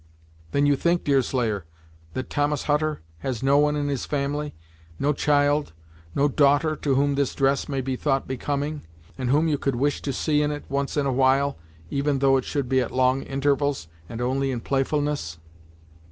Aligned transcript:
"Then 0.51 0.65
you 0.65 0.75
think, 0.75 1.03
Deerslayer, 1.03 1.67
that 2.15 2.27
Thomas 2.31 2.63
Hutter 2.63 3.03
has 3.19 3.43
no 3.43 3.59
one 3.59 3.75
in 3.75 3.87
his 3.87 4.03
family 4.07 4.55
no 4.97 5.13
child 5.13 5.73
no 6.15 6.27
daughter, 6.27 6.75
to 6.77 6.95
whom 6.95 7.13
this 7.13 7.35
dress 7.35 7.69
may 7.69 7.81
be 7.81 7.95
thought 7.95 8.27
becoming, 8.27 8.81
and 9.15 9.29
whom 9.29 9.47
you 9.47 9.59
could 9.59 9.75
wish 9.75 10.01
to 10.01 10.11
see 10.11 10.41
in 10.41 10.49
it, 10.49 10.65
once 10.69 10.97
and 10.97 11.07
awhile, 11.07 11.59
even 11.91 12.17
though 12.17 12.35
it 12.37 12.45
should 12.45 12.67
be 12.67 12.81
at 12.81 12.89
long 12.89 13.21
intervals, 13.21 13.89
and 14.09 14.21
only 14.21 14.49
in 14.49 14.61
playfulness?" 14.61 15.37